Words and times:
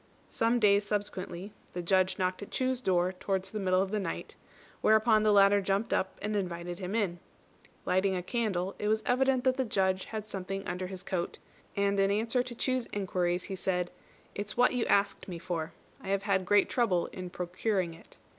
Some 0.29 0.57
days 0.59 0.83
subsequently, 0.83 1.53
the 1.73 1.83
Judge 1.83 2.17
knocked 2.17 2.41
at 2.41 2.49
Chu's 2.49 2.81
door 2.81 3.11
towards 3.13 3.51
the 3.51 3.59
middle 3.59 3.83
of 3.83 3.91
the 3.91 3.99
night; 3.99 4.35
whereupon 4.81 5.21
the 5.21 5.31
latter 5.31 5.61
jumped 5.61 5.93
up 5.93 6.17
and 6.23 6.35
invited 6.35 6.79
him 6.79 6.95
in. 6.95 7.19
Lighting 7.85 8.15
a 8.15 8.23
candle, 8.23 8.73
it 8.79 8.87
was 8.87 9.03
evident 9.05 9.43
that 9.43 9.57
the 9.57 9.63
Judge 9.63 10.05
had 10.05 10.27
something 10.27 10.65
under 10.67 10.87
his 10.87 11.03
coat, 11.03 11.37
and 11.75 11.99
in 11.99 12.09
answer 12.09 12.41
to 12.41 12.55
Chu's 12.55 12.87
inquiries, 12.91 13.43
he 13.43 13.55
said, 13.55 13.91
"It's 14.33 14.57
what 14.57 14.73
you 14.73 14.87
asked 14.87 15.27
me 15.27 15.37
for. 15.37 15.71
I 16.01 16.07
have 16.07 16.23
had 16.23 16.47
great 16.47 16.67
trouble 16.67 17.05
in 17.13 17.29
procuring 17.29 17.93
it." 17.93 18.17